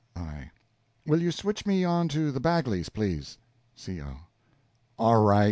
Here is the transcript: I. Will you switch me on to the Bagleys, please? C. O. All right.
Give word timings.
I. 0.15 0.49
Will 1.05 1.21
you 1.21 1.31
switch 1.31 1.63
me 1.67 1.83
on 1.85 2.07
to 2.07 2.31
the 2.31 2.39
Bagleys, 2.41 2.89
please? 2.89 3.37
C. 3.75 4.01
O. 4.01 4.15
All 4.97 5.21
right. 5.23 5.39